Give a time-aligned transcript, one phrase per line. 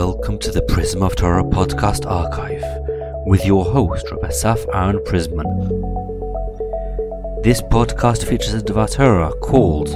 [0.00, 2.64] Welcome to the Prism of Torah podcast archive
[3.26, 5.44] with your host, Rabbi Asaf Aaron Prisman.
[7.42, 9.88] This podcast features a Dvar Torah called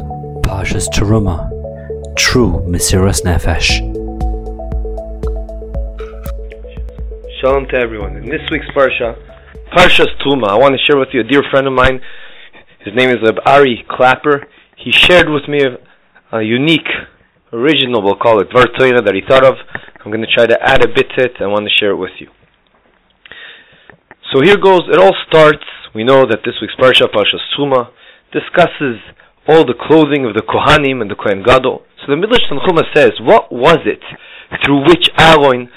[0.45, 1.49] Parshas Teruma,
[2.17, 3.81] True Mesiras Nefesh.
[7.41, 8.19] Shalom to everyone.
[8.19, 9.17] In this week's Parsha,
[9.73, 12.03] Parshas Teruma, I want to share with you a dear friend of mine.
[12.81, 14.47] His name is Ari Clapper.
[14.77, 16.93] He shared with me a, a unique,
[17.55, 19.55] original, we'll call it, Dvar Torah that he thought of.
[20.05, 21.33] I'm going to try to add a bit to it.
[21.41, 22.29] I want to share it with you.
[24.33, 24.83] So here goes.
[24.93, 25.65] It all starts.
[25.95, 27.89] We know that this week's Parsha, Parshas Teruma,
[28.33, 29.01] discusses
[29.49, 31.83] all the clothing of the Kohanim and the Kohen Gadol.
[32.01, 34.01] So the Midrash Tanchuma says, what was it
[34.65, 35.71] through which Aaron,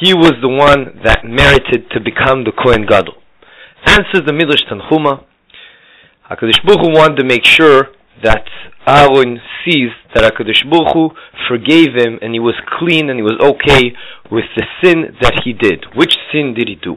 [0.00, 3.14] he was the one that merited to become the Kohen Gadol?
[3.86, 5.24] Answers the Midrash Tanchuma,
[6.30, 8.44] HaKadosh Baruch Hu wanted to make sure that
[8.86, 11.10] Aaron sees that HaKadosh Baruch Hu
[11.48, 13.92] forgave him and he was clean and he was okay
[14.30, 15.84] with the sin that he did.
[15.94, 16.96] Which sin did he do?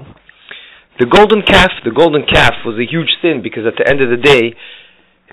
[1.00, 4.10] The golden calf, the golden calf was a huge sin because at the end of
[4.10, 4.54] the day,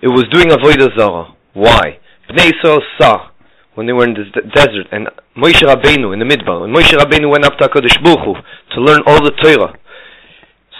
[0.03, 1.35] it was doing Avodah Zarah.
[1.55, 1.99] Why?
[2.29, 3.31] Bnei Israel saw
[3.75, 4.25] when they were in the
[4.55, 8.25] desert and Moshe Rabbeinu in the Midbar, when Moshe Rabbeinu went up to HaKadosh Baruch
[8.25, 8.35] Hu
[8.75, 9.75] to learn all the Torah,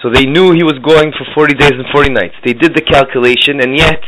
[0.01, 2.35] so they knew he was going for 40 days and 40 nights.
[2.45, 4.01] They did the calculation and yet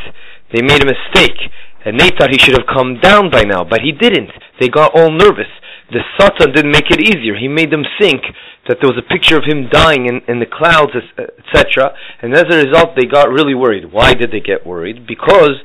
[0.53, 1.37] they made a mistake.
[1.85, 4.31] And they thought he should have come down by now, but he didn't.
[4.59, 5.47] They got all nervous.
[5.89, 7.37] The Satan didn't make it easier.
[7.37, 8.23] He made them think
[8.67, 11.95] that there was a picture of him dying in, in the clouds, etc.
[12.21, 13.93] And as a result, they got really worried.
[13.93, 15.07] Why did they get worried?
[15.07, 15.55] Because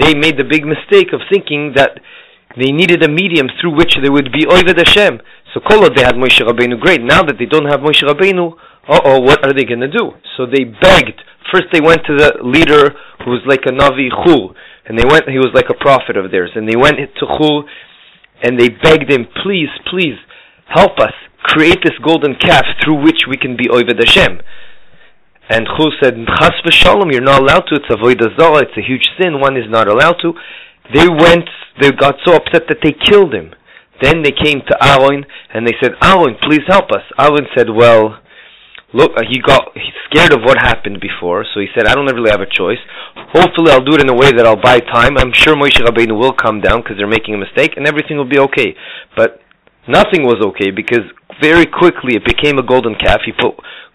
[0.00, 2.00] they made the big mistake of thinking that
[2.56, 5.20] they needed a medium through which they would be Oived Hashem.
[5.52, 7.02] So Kolod they had Moshe Rabbeinu, great.
[7.02, 8.56] Now that they don't have Moshe Rabbeinu,
[8.88, 10.12] uh-oh, what are they going to do?
[10.36, 11.20] So they begged.
[11.52, 14.54] First they went to the leader who was like a Navi Chur,
[14.86, 17.68] and they went, he was like a prophet of theirs, and they went to Chur,
[18.42, 20.16] and they begged him, please, please,
[20.68, 24.40] help us, create this golden calf through which we can be Oived Hashem.
[25.50, 29.08] And Chur said, Chas v'shalom, you're not allowed to, it's Avodah Zarah, it's a huge
[29.20, 30.32] sin, one is not allowed to.
[30.94, 31.48] They went,
[31.80, 33.52] they got so upset that they killed him.
[34.00, 37.02] Then they came to Aaron, and they said, Aaron, please help us.
[37.18, 38.20] Aaron said, well,
[38.92, 39.68] look, uh, he got
[40.10, 42.78] scared of what happened before, so he said, I don't really have a choice.
[43.32, 45.18] Hopefully, I'll do it in a way that I'll buy time.
[45.18, 48.28] I'm sure Moshe Rabbeinu will come down because they're making a mistake, and everything will
[48.28, 48.74] be okay.
[49.16, 49.40] But
[49.86, 51.04] nothing was okay because
[51.40, 53.20] very quickly it became a golden calf.
[53.24, 53.54] He put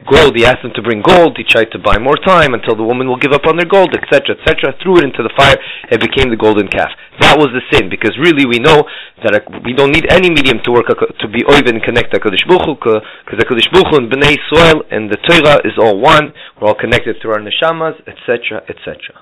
[0.10, 0.36] gold.
[0.36, 1.38] He asked them to bring gold.
[1.38, 3.96] He tried to buy more time until the woman will give up on their gold,
[3.96, 4.76] etc., etc.
[4.82, 5.58] Threw it into the fire.
[5.92, 6.92] It became the golden calf.
[7.22, 8.90] That was the sin because really we know
[9.22, 13.38] that we don't need any medium to work to be and connect Hakadosh Baruch because
[13.38, 16.34] Hakadosh Baruch and Bnei Israel and the Torah is all one.
[16.58, 19.14] We're all connected through our neshamas, etc., etc.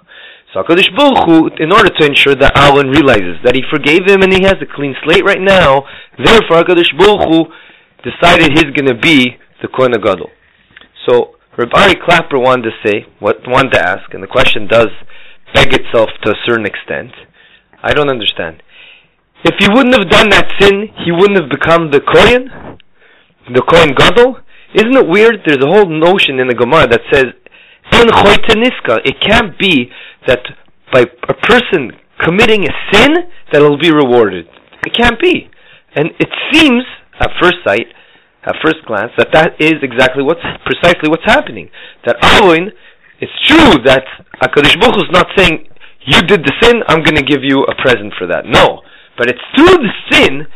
[0.54, 4.24] So Hakadosh Baruch Hu, in order to ensure that Aaron realizes that he forgave him
[4.24, 5.84] and he has a clean slate right now,
[6.16, 7.52] therefore Hakadosh Baruch Hu
[8.08, 10.32] decided he's going to be the Kohen Gadol.
[11.08, 14.90] So Rabbi Clapper wanted to say, what wanted to ask, and the question does
[15.54, 17.12] beg itself to a certain extent.
[17.84, 18.64] I don't understand.
[19.44, 22.78] If he wouldn't have done that sin, he wouldn't have become the Kohen,
[23.50, 24.38] the Kohen Gadol.
[24.76, 25.42] Isn't it weird?
[25.46, 27.26] There's a whole notion in the Gemara that says,
[27.92, 29.90] Choitei Niskar, It can't be
[30.28, 30.40] that
[30.94, 33.10] by a person committing a sin
[33.52, 34.46] that will be rewarded.
[34.86, 35.50] It can't be.
[35.96, 36.84] And it seems,
[37.20, 37.88] at first sight,
[38.46, 41.70] at first glance, that that is exactly what's precisely what's happening.
[42.06, 42.72] That Aaron,
[43.20, 44.06] it's true that
[44.42, 45.68] Hakadosh Baruch is not saying
[46.06, 48.46] you did the sin, I'm going to give you a present for that.
[48.46, 48.82] No,
[49.18, 50.48] but it's through the sin.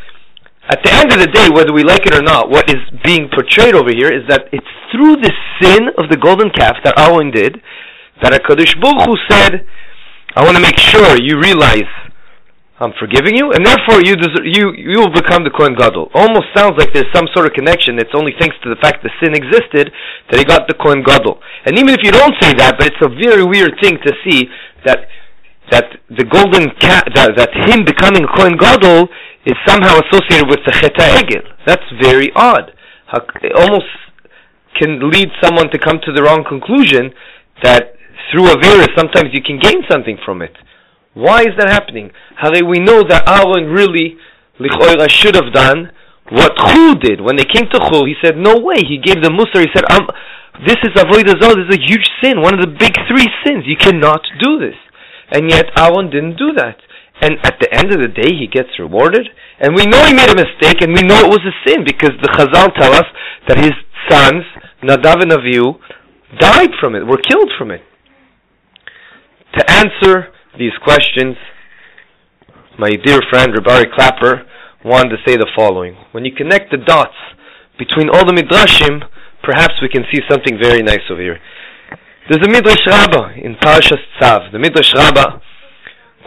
[0.68, 3.30] At the end of the day, whether we like it or not, what is being
[3.30, 5.30] portrayed over here is that it's through the
[5.62, 7.62] sin of the golden calf that Aaron did
[8.22, 9.66] that Hakadosh Baruch Hu said,
[10.34, 11.86] "I want to make sure you realize
[12.78, 16.10] I'm forgiving you, and therefore you deserve, you you will become the Kohen Gadol.
[16.12, 17.96] Almost sounds like there's some sort of connection.
[17.96, 19.88] It's only thanks to the fact the sin existed
[20.28, 21.40] that he got the Kohen Gadol.
[21.64, 24.52] And even if you don't say that, but it's a very weird thing to see
[24.84, 25.08] that
[25.70, 29.08] that the golden cat that, that him becoming a Kohen Gadol
[29.44, 31.42] is somehow associated with the Chet Egel.
[31.66, 32.72] That's very odd.
[33.42, 33.86] It almost
[34.78, 37.14] can lead someone to come to the wrong conclusion
[37.62, 37.94] that
[38.30, 40.52] through a virus sometimes you can gain something from it.
[41.14, 42.10] Why is that happening?
[42.36, 44.18] How we know that Aaron really,
[44.60, 45.90] Lichoira, should have done
[46.28, 47.20] what Chur did.
[47.20, 48.84] When they came to Chur, he said, no way.
[48.84, 50.10] He gave the Musar, he said, um,
[50.66, 53.64] this is Avodah Zarah, this is a huge sin, one of the big three sins.
[53.64, 54.76] You cannot do this.
[55.30, 56.76] And yet Aaron didn't do that.
[57.20, 59.26] And at the end of the day, he gets rewarded.
[59.58, 62.12] And we know he made a mistake, and we know it was a sin, because
[62.20, 63.06] the Chazal tell us
[63.48, 63.72] that his
[64.08, 64.44] sons,
[64.82, 65.80] Nadav and Avihu,
[66.38, 67.80] died from it, were killed from it.
[69.56, 70.28] To answer
[70.58, 71.36] these questions,
[72.78, 74.44] my dear friend Rabari Clapper
[74.84, 75.96] wanted to say the following.
[76.12, 77.16] When you connect the dots
[77.78, 79.02] between all the midrashim,
[79.42, 81.38] perhaps we can see something very nice over here.
[82.28, 84.50] There's a Midrash Rabbah in Parshas Tzav.
[84.50, 85.38] The Midrash Rabbah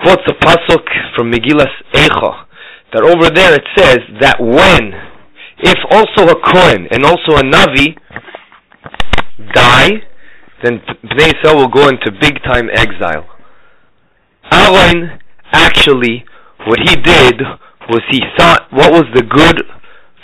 [0.02, 2.46] quotes a pasuk from Megillas Eicha,
[2.94, 4.94] that over there it says that when,
[5.60, 7.98] if also a Kohen and also a Navi
[9.54, 9.92] die,
[10.64, 13.28] then Bnei Yisrael will go into big time exile.
[14.54, 15.20] Aaron
[15.52, 16.24] actually,
[16.66, 17.42] what he did
[17.90, 19.64] was he thought what was the good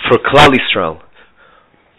[0.08, 1.02] for Klal Yisrael.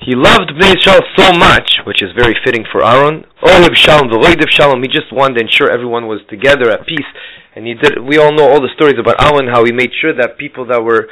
[0.01, 3.25] He loved Bnei Yisrael so much, which is very fitting for Aaron.
[3.43, 4.83] Ohib Shalom, the Lord of Shalom.
[4.83, 7.09] He just wanted to ensure everyone was together at peace,
[7.55, 7.99] and he did.
[8.05, 10.85] We all know all the stories about Aaron, how he made sure that people that
[10.85, 11.09] were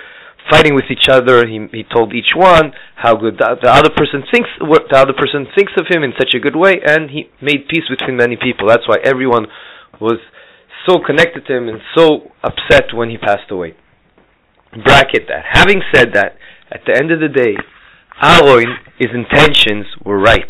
[0.51, 4.23] fighting with each other, he he told each one how good the, the other person
[4.31, 7.31] thinks what the other person thinks of him in such a good way, and he
[7.41, 8.69] made peace between many people.
[8.69, 9.47] That's why everyone
[10.01, 10.21] was
[10.87, 13.75] so connected to him and so upset when he passed away.
[14.73, 15.45] Bracket that.
[15.53, 16.37] Having said that,
[16.71, 17.57] at the end of the day,
[18.23, 20.49] Aaron, his intentions were right.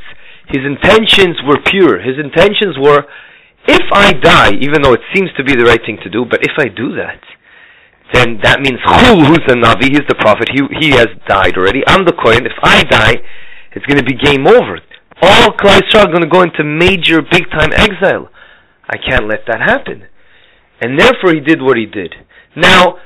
[0.48, 2.00] His intentions were pure.
[2.00, 3.04] His intentions were,
[3.66, 6.40] if I die, even though it seems to be the right thing to do, but
[6.42, 7.20] if I do that,
[8.12, 11.82] then that means who, who's the Navi, he's the prophet, he, he has died already.
[11.86, 12.44] I'm the Kohen.
[12.44, 13.16] If I die,
[13.72, 14.78] it's going to be game over.
[15.22, 18.28] All Christ are going to go into major, big time exile.
[18.88, 20.04] I can't let that happen.
[20.80, 22.14] And therefore he did what he did.
[22.56, 22.98] Now,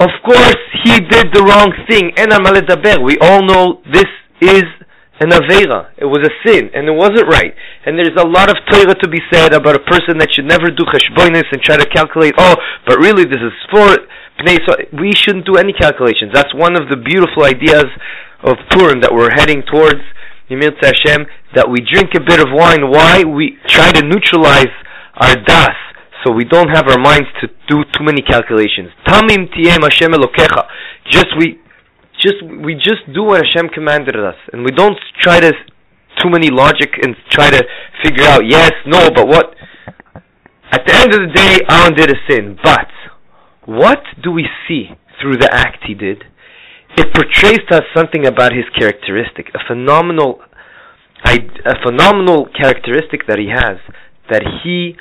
[0.00, 0.56] of course,
[0.86, 2.14] he did the wrong thing.
[2.14, 4.06] We all know this
[4.40, 4.64] is
[5.18, 5.90] an Avera.
[5.96, 7.54] It was a sin, and it wasn't right.
[7.84, 10.70] And there's a lot of Torah to be said about a person that should never
[10.70, 12.54] do cheshbonis and try to calculate, oh,
[12.86, 13.98] but really this is for
[14.92, 16.30] we shouldn't do any calculations.
[16.32, 17.86] That's one of the beautiful ideas
[18.44, 20.04] of Purim that we're heading towards,
[20.50, 22.90] Yimir Hashem, that we drink a bit of wine.
[22.90, 23.24] Why?
[23.24, 24.70] We try to neutralize
[25.16, 25.74] our das
[26.24, 28.90] so we don't have our minds to do too many calculations.
[29.06, 30.66] Tamim tiem Hashem Elokecha.
[31.10, 31.58] Just we,
[32.22, 35.52] just we just do what Hashem commanded us, and we don't try to
[36.22, 37.62] too many logic and try to
[38.02, 39.54] figure out yes, no, but what.
[40.72, 42.90] At the end of the day, Aaron did a sin, but
[43.66, 44.88] what do we see
[45.20, 46.24] through the act he did?
[46.96, 50.40] It portrays to us something about his characteristic, a phenomenal,
[51.24, 53.78] a phenomenal characteristic that he has,
[54.30, 54.96] that he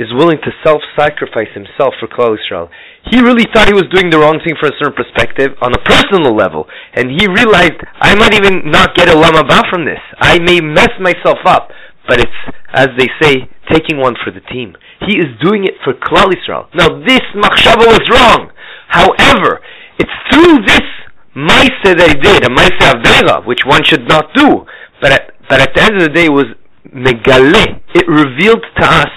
[0.00, 2.72] is willing to self-sacrifice himself for Klal Yisrael.
[3.12, 5.82] He really thought he was doing the wrong thing from a certain perspective on a
[5.84, 6.64] personal level,
[6.96, 10.00] and he realized I might even not get a Olam Haba from this.
[10.16, 11.68] I may mess myself up,
[12.08, 12.40] but it's
[12.72, 14.76] as they say, taking one for the team.
[15.06, 16.66] He is doing it for Klal Yisrael.
[16.74, 18.50] Now this machshava was wrong.
[18.88, 19.60] However,
[19.98, 20.80] it's through this
[21.34, 24.66] Maise that he did, a Maise Avera, which one should not do.
[25.00, 26.46] But at, but at the end of the day, it was
[26.90, 27.80] megale.
[27.94, 29.10] It revealed to us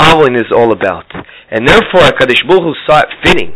[0.00, 1.06] Avon is all about.
[1.50, 3.54] And therefore, HaKadosh Baruch Hu saw it fitting,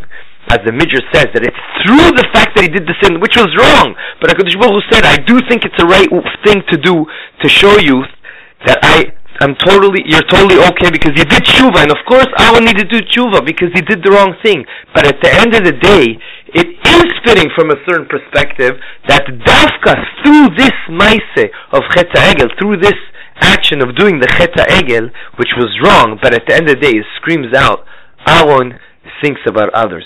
[0.49, 3.37] as the Midrash says, that it's through the fact that he did the sin, which
[3.37, 6.09] was wrong, but HaKadosh Baruch Hu said, I do think it's the right
[6.45, 7.05] thing to do
[7.41, 8.03] to show you
[8.65, 12.53] that I I'm totally, you're totally okay because you did tshuva, and of course I
[12.53, 14.63] will need to do tshuva because you did the wrong thing.
[14.93, 16.15] But at the end of the day,
[16.53, 18.77] it is fitting from a certain perspective
[19.09, 22.93] that dafka through this maise of Chet Egel, through this
[23.43, 26.81] action of doing the Cheta Egel, which was wrong, but at the end of the
[26.81, 27.85] day it screams out,
[28.27, 28.79] Aaron
[29.21, 30.05] thinks about others.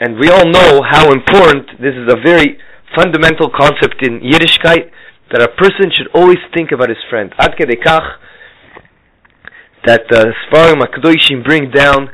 [0.00, 2.58] And we all know how important, this is a very
[2.94, 4.90] fundamental concept in Yiddishkeit,
[5.32, 7.32] that a person should always think about his friend.
[7.38, 8.18] Ad kedekach,
[9.86, 12.10] that the Sfarim HaKadoshim bring down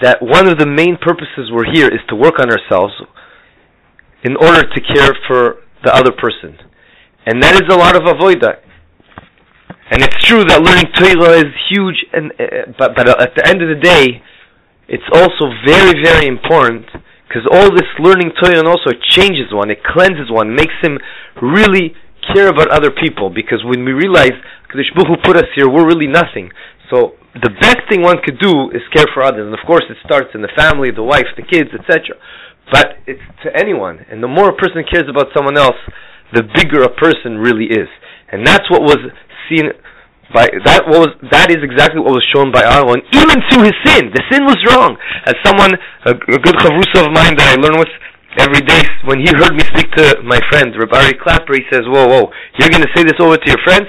[0.00, 2.94] that one of the main purposes we're here is to work on ourselves
[4.24, 6.58] in order to care for the other person.
[7.26, 8.58] And that is a lot of avoida.
[9.92, 13.60] And it's true that learning Torah is huge, and uh, but but at the end
[13.60, 14.24] of the day,
[14.88, 16.88] it's also very very important
[17.28, 20.96] because all this learning Torah also changes one, it cleanses one, makes him
[21.44, 21.92] really
[22.32, 23.28] care about other people.
[23.28, 24.32] Because when we realize
[24.72, 26.48] Kadosh Baruch put us here, we're really nothing.
[26.88, 30.00] So the best thing one could do is care for others, and of course it
[30.04, 32.16] starts in the family, the wife, the kids, etc.
[32.72, 35.76] But it's to anyone, and the more a person cares about someone else,
[36.32, 37.92] the bigger a person really is.
[38.32, 39.12] And that's what was
[39.48, 39.72] seen
[40.32, 44.08] by that was that is exactly what was shown by Aaron, even through his sin.
[44.16, 44.96] The sin was wrong.
[45.28, 45.76] As someone,
[46.08, 47.92] a, a good chavrusa of mine that I learn with
[48.40, 52.08] every day, when he heard me speak to my friend Rabbi Clapper, he says, "Whoa,
[52.08, 53.86] whoa, you're going to say this over to your friends?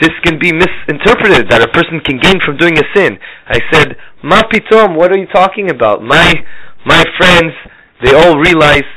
[0.00, 4.00] This can be misinterpreted that a person can gain from doing a sin." I said,
[4.24, 6.02] "Ma pitom, what are you talking about?
[6.02, 6.32] My
[6.88, 7.52] my friends,
[8.02, 8.88] they all realize."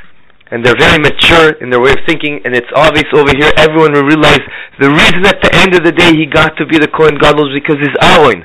[0.56, 3.52] And they're very mature in their way of thinking, and it's obvious over here.
[3.60, 4.40] Everyone will realize
[4.80, 7.52] the reason at the end of the day he got to be the Kohen Gadol
[7.52, 8.40] is because he's Aaron,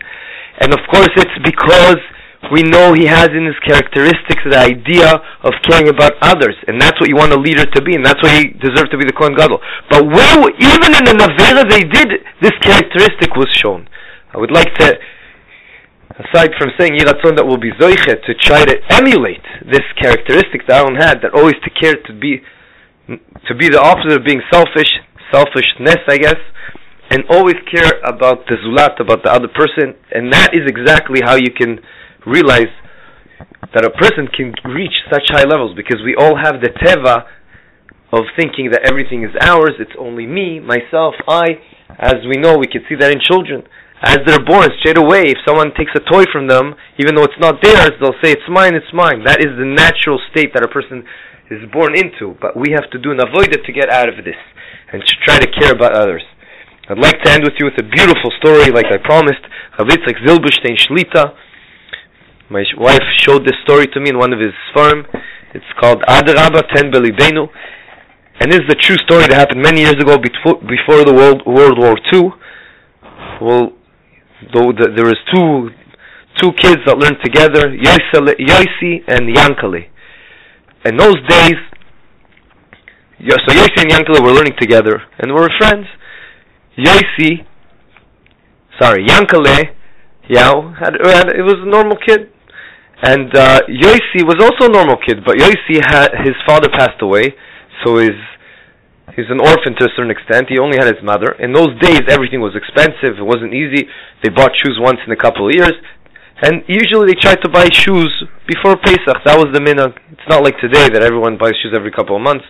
[0.58, 2.02] and of course it's because
[2.50, 5.06] we know he has in his characteristics the idea
[5.46, 8.18] of caring about others, and that's what you want a leader to be, and that's
[8.26, 9.62] why he deserved to be the Kohen Gadol.
[9.86, 13.86] But where, even in the Navera they did, this characteristic was shown.
[14.34, 14.98] I would like to,
[16.20, 20.84] aside from saying Yiratzon that will be Zoiche, to try to emulate this characteristic that
[20.84, 22.42] Aaron had, that always to care to be,
[23.48, 24.90] to be the opposite of being selfish,
[25.32, 26.40] selfishness, I guess,
[27.10, 31.34] and always care about the zulat, about the other person, and that is exactly how
[31.34, 31.80] you can
[32.26, 32.70] realize
[33.74, 37.24] that a person can reach such high levels because we all have the teva
[38.12, 41.62] of thinking that everything is ours, it's only me, myself, I.
[41.98, 43.62] As we know, we can see that in children.
[44.02, 47.40] As they're born, straight away, if someone takes a toy from them, even though it's
[47.40, 49.24] not theirs, they'll say, It's mine, it's mine.
[49.24, 51.04] That is the natural state that a person
[51.50, 52.36] is born into.
[52.40, 54.40] But we have to do an avoid to get out of this
[54.92, 56.24] and to try to care about others.
[56.88, 59.44] I'd like to end with you with a beautiful story, like I promised.
[59.78, 61.36] Chavitzek Zilberstein Shlita
[62.50, 65.06] my wife showed this story to me in one of his farm.
[65.54, 67.46] It's called Adarabba Ten Belibenu.
[68.40, 71.42] And this is a true story that happened many years ago before, before the World,
[71.46, 72.32] World War II.
[73.40, 73.72] Well,
[74.52, 75.70] though the, there was two
[76.38, 79.88] two kids that learned together, Yosi and Yankali.
[80.86, 81.58] In those days,
[83.20, 85.86] so Yosi and Yankali were learning together and were friends.
[86.78, 87.44] Yosi,
[88.80, 89.74] sorry, Yankale,
[90.28, 92.32] yeah, had, had, it was a normal kid.
[93.02, 97.34] And uh, Yosi was also a normal kid, but Yosi had his father passed away,
[97.84, 98.16] so his
[99.16, 100.48] he's an orphan to a certain extent.
[100.48, 101.32] He only had his mother.
[101.38, 103.18] In those days, everything was expensive.
[103.18, 103.88] It wasn't easy.
[104.22, 105.74] They bought shoes once in a couple of years,
[106.42, 108.10] and usually they tried to buy shoes
[108.46, 109.18] before Pesach.
[109.24, 109.96] That was the minhag.
[110.12, 112.44] It's not like today that everyone buys shoes every couple of months,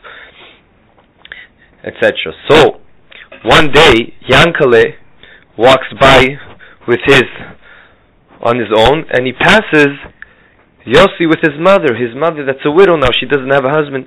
[1.84, 2.12] etc.
[2.48, 2.80] So
[3.44, 5.00] one day, Yankale
[5.56, 6.36] walks by
[6.86, 7.24] with his
[8.42, 9.92] on his own, and he passes
[10.86, 14.06] Yossi with his mother, his mother that's a widow now, she doesn't have a husband.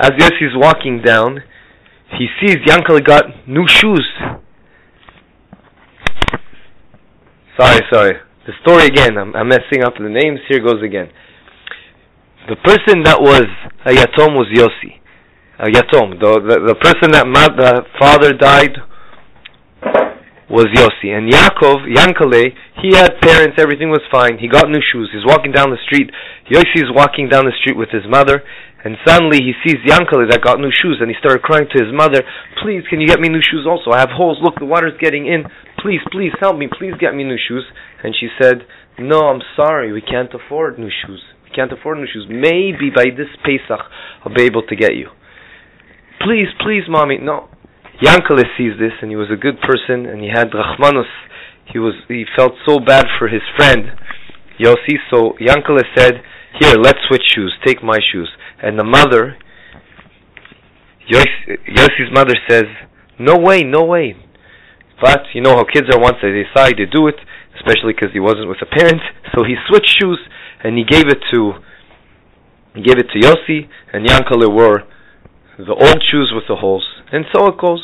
[0.00, 1.42] As Yossi is walking down,
[2.18, 4.06] he sees Yankel got new shoes.
[7.58, 8.14] Sorry, sorry.
[8.46, 11.08] The story again, I'm, I'm messing up the names, here goes again.
[12.48, 13.46] The person that was
[13.84, 15.02] a Yatom was Yossi.
[15.58, 16.20] A Yatom.
[16.20, 18.76] The, the, the person that ma- the father died
[20.48, 21.10] was Yossi.
[21.10, 24.38] And Yaakov, Yankale, he had parents, everything was fine.
[24.38, 25.10] He got new shoes.
[25.12, 26.10] He's walking down the street.
[26.46, 28.44] Yossi is walking down the street with his mother.
[28.86, 31.02] And suddenly he sees Yankale that got new shoes.
[31.02, 32.22] And he started crying to his mother,
[32.62, 33.90] Please, can you get me new shoes also?
[33.90, 34.38] I have holes.
[34.38, 35.42] Look, the water's getting in.
[35.82, 36.70] Please, please help me.
[36.70, 37.66] Please get me new shoes.
[38.06, 38.62] And she said,
[38.94, 39.90] No, I'm sorry.
[39.90, 41.18] We can't afford new shoes.
[41.42, 42.30] We can't afford new shoes.
[42.30, 43.82] Maybe by this Pesach
[44.22, 45.10] I'll be able to get you.
[46.22, 47.18] Please, please, mommy.
[47.18, 47.50] No,
[47.98, 51.10] Yankele sees this, and he was a good person, and he had Rachmanus.
[51.72, 53.90] He was he felt so bad for his friend
[54.62, 56.22] Yossi, so Yankele said,
[56.60, 57.52] "Here, let's switch shoes.
[57.66, 58.30] Take my shoes."
[58.62, 59.36] And the mother,
[61.10, 62.64] Yossi's mother says,
[63.18, 64.16] "No way, no way."
[65.00, 66.00] But you know how kids are.
[66.00, 67.16] Once they decide to do it,
[67.56, 69.02] especially because he wasn't with a parent,
[69.34, 70.20] so he switched shoes
[70.64, 71.54] and he gave it to
[72.74, 74.84] he gave it to Yossi, and Yankele wore
[75.56, 76.84] the old shoes with the holes.
[77.10, 77.82] And so it goes.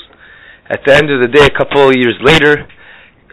[0.68, 2.68] At the end of the day, a couple of years later,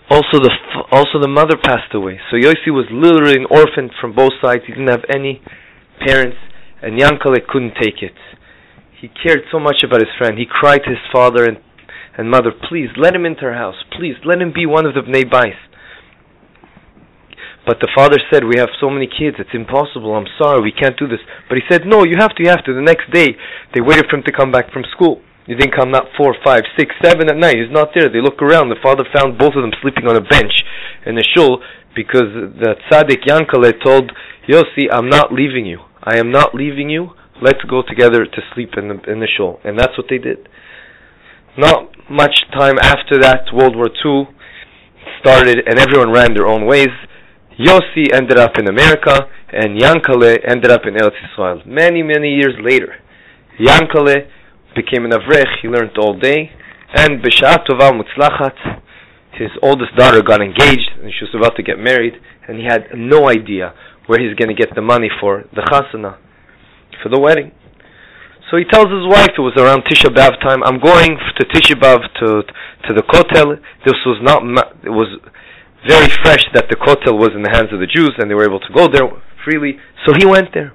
[0.10, 0.51] also the
[0.91, 2.19] also the mother passed away.
[2.31, 4.63] So Yossi was literally an orphan from both sides.
[4.65, 5.41] He didn't have any
[6.05, 6.38] parents,
[6.81, 8.15] and Yankale couldn't take it.
[9.00, 10.38] He cared so much about his friend.
[10.38, 11.57] He cried to his father and,
[12.17, 13.75] and mother, please let him into our house.
[13.98, 15.55] Please let him be one of the Bnei Bais.
[17.65, 20.98] But the father said, We have so many kids, it's impossible, I'm sorry, we can't
[20.98, 21.19] do this.
[21.48, 22.74] But he said, No, you have to, you have to.
[22.74, 23.36] The next day,
[23.74, 25.21] they waited for him to come back from school.
[25.45, 27.57] He didn't come not four, five, six, seven at night?
[27.57, 28.09] He's not there.
[28.09, 28.69] They look around.
[28.69, 30.53] The father found both of them sleeping on a bench
[31.05, 31.62] in the shul
[31.95, 34.12] because the tzaddik Yankale told
[34.48, 35.88] Yossi, I'm not leaving you.
[36.03, 37.12] I am not leaving you.
[37.41, 39.60] Let's go together to sleep in the, in the shul.
[39.63, 40.50] And that's what they did.
[41.58, 44.27] Not much time after that, World War II
[45.20, 46.89] started and everyone ran their own ways.
[47.60, 51.62] Yossi ended up in America, and Yankale ended up in Eretz Israel.
[51.65, 52.96] Many, many years later,
[53.60, 54.29] Yankale
[54.75, 55.60] became an avrech.
[55.62, 56.51] He learned all day,
[56.96, 58.82] and b'shat tova mutzlachat,
[59.34, 62.13] his oldest daughter got engaged, and she was about to get married,
[62.48, 63.74] and he had no idea
[64.09, 66.17] where he's going to get the money for the chasana,
[67.03, 67.51] for the wedding.
[68.49, 71.77] So he tells his wife, it was around Tisha B'Av time, I'm going to Tisha
[71.77, 72.41] B'Av to,
[72.89, 73.61] to the Kotel.
[73.85, 74.41] This was not,
[74.81, 75.13] it was
[75.87, 78.49] very fresh that the Kotel was in the hands of the Jews and they were
[78.49, 79.05] able to go there
[79.45, 79.77] freely.
[80.07, 80.73] So he went there.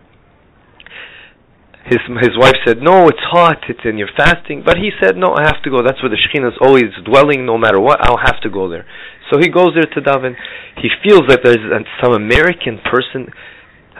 [1.84, 3.60] His his wife said, "No, it's hot.
[3.68, 5.82] It's and you're fasting." But he said, "No, I have to go.
[5.84, 7.44] That's where the Shekhinah is always dwelling.
[7.44, 8.86] No matter what, I'll have to go there."
[9.30, 10.34] So he goes there to daven.
[10.80, 11.60] He feels that there's
[12.02, 13.28] some American person,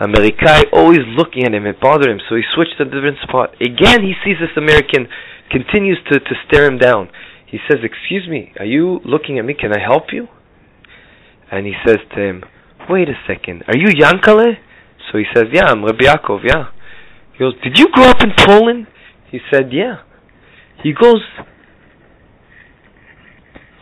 [0.00, 1.66] Amerikai, always looking at him.
[1.66, 3.54] It bothered him, so he switched to a different spot.
[3.60, 5.08] Again, he sees this American
[5.50, 7.10] continues to to stare him down.
[7.44, 9.52] He says, "Excuse me, are you looking at me?
[9.52, 10.28] Can I help you?"
[11.50, 12.44] And he says to him,
[12.88, 13.64] "Wait a second.
[13.68, 14.56] Are you Yankale?"
[15.12, 16.40] So he says, "Yeah, I'm Rabbi Yaakov.
[16.44, 16.73] Yeah."
[17.34, 18.86] He goes, Did you grow up in Poland?
[19.30, 20.02] He said, Yeah.
[20.82, 21.22] He goes,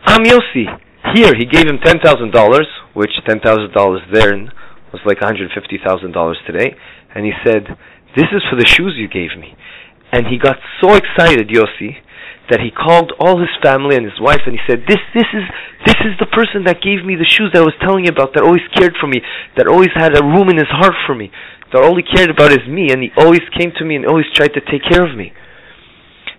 [0.05, 0.65] I'm Yossi.
[1.13, 2.01] Here, he gave him $10,000,
[2.93, 4.49] which $10,000 then
[4.91, 6.75] was like $150,000 today.
[7.13, 7.77] And he said,
[8.15, 9.55] This is for the shoes you gave me.
[10.11, 11.97] And he got so excited, Yossi,
[12.49, 15.45] that he called all his family and his wife and he said, This this is
[15.85, 18.33] this is the person that gave me the shoes that I was telling you about,
[18.35, 19.21] that always cared for me,
[19.57, 21.31] that always had a room in his heart for me
[21.73, 24.29] that all he cared about is me, and he always came to me and always
[24.33, 25.33] tried to take care of me.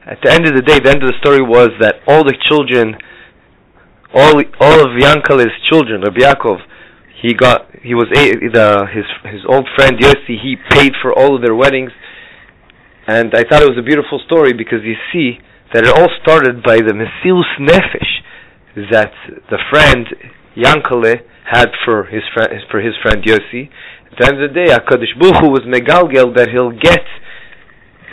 [0.07, 2.37] At the end of the day, the end of the story was that all the
[2.47, 2.95] children,
[4.15, 6.63] all all of Yankale's children, Rabbi Yaakov,
[7.21, 10.39] he got he was a, the his his old friend Yossi.
[10.39, 11.91] He paid for all of their weddings,
[13.09, 15.41] and I thought it was a beautiful story because you see
[15.73, 18.23] that it all started by the Mesirus Nefesh
[18.93, 19.13] that
[19.51, 20.07] the friend
[20.55, 23.71] Yankale had for his friend for his friend Yossi,
[24.15, 27.03] at the end of the day, HaKadosh Baruch Hu was megalgel that he'll get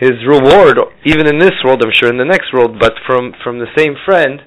[0.01, 3.59] his reward, even in this world, I'm sure in the next world, but from, from
[3.59, 4.41] the same friend.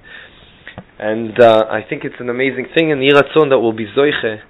[0.99, 4.43] And uh, I think it's an amazing thing in Yiratzon that will be Zoiche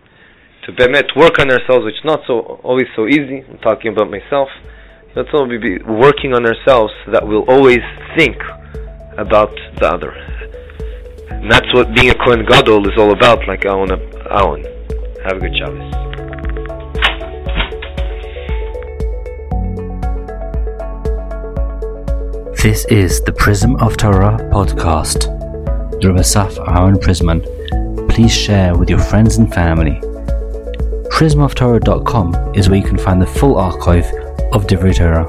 [0.64, 3.44] to bemet work on ourselves, which is not so always so easy.
[3.44, 4.48] I'm talking about myself.
[5.14, 7.84] Let's all be working on ourselves so that we'll always
[8.16, 8.36] think
[9.18, 10.12] about the other.
[11.28, 13.92] And that's what being a Kohen Gadol is all about, like Aon.
[13.92, 14.64] Aon.
[15.24, 16.13] Have a good Shabbos.
[22.64, 25.28] This is the Prism of Torah podcast.
[26.02, 27.44] Asaf Aaron Prisman.
[28.08, 30.00] Please share with your friends and family.
[31.10, 34.06] PrismofTorah.com is where you can find the full archive
[34.54, 35.28] of Divrei Torah.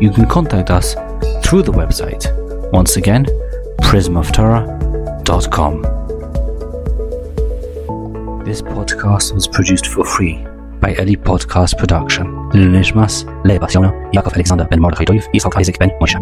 [0.00, 0.94] You can contact us
[1.44, 2.24] through the website.
[2.72, 3.26] Once again,
[3.82, 5.82] prismoftorah.com.
[8.46, 10.42] This podcast was produced for free
[10.80, 12.39] by Eli Podcast Production.
[12.52, 16.18] Les chumas, les passionnés, Jakov Alexander Ben-Mordre-Hidolov et son trait exécutif Mocha.